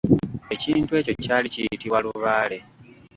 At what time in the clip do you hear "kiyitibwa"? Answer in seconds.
1.53-1.97